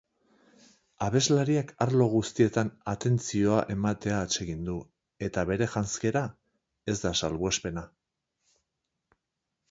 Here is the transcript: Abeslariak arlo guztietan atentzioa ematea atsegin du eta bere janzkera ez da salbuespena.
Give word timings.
Abeslariak 1.07 1.71
arlo 1.85 2.05
guztietan 2.13 2.71
atentzioa 2.93 3.59
ematea 3.73 4.21
atsegin 4.29 4.63
du 4.69 4.77
eta 5.27 5.43
bere 5.51 5.67
janzkera 5.75 6.23
ez 6.95 6.95
da 7.05 7.13
salbuespena. 7.21 7.85